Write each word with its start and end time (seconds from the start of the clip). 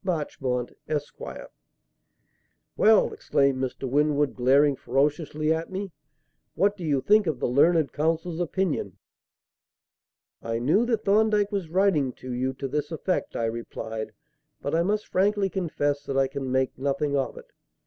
MARCHMONT, 0.03 0.73
ESQ." 0.87 1.19
"Well!" 2.75 3.13
exclaimed 3.13 3.61
Mr. 3.61 3.87
Winwood, 3.87 4.33
glaring 4.33 4.75
ferociously 4.75 5.53
at 5.53 5.69
me, 5.71 5.91
"what 6.55 6.75
do 6.75 6.83
you 6.83 7.01
think 7.01 7.27
of 7.27 7.39
the 7.39 7.45
learned 7.47 7.93
counsel's 7.93 8.39
opinion?" 8.39 8.97
"I 10.41 10.57
knew 10.57 10.87
that 10.87 11.03
Thorndyke 11.05 11.51
was 11.51 11.69
writing 11.69 12.13
to 12.13 12.31
you 12.33 12.51
to 12.53 12.67
this 12.67 12.91
effect," 12.91 13.35
I 13.35 13.45
replied, 13.45 14.13
"but 14.59 14.73
I 14.73 14.81
must 14.81 15.05
frankly 15.05 15.51
confess 15.51 16.03
that 16.07 16.17
I 16.17 16.25
can 16.27 16.51
make 16.51 16.79
nothing 16.79 17.15
of 17.15 17.37
it. 17.37 17.51